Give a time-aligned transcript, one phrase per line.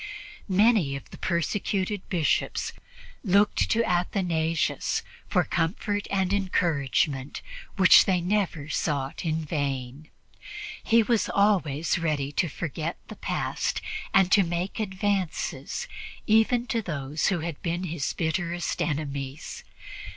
[0.49, 2.73] Many of the persecuted Bishops
[3.23, 7.43] looked to Athanasius for the comfort and encouragement
[7.75, 10.09] which they never sought in vain.
[10.83, 13.79] He was always ready to forget the past
[14.11, 15.87] and to make advances
[16.25, 19.63] even to those who had been his bitterest enemies.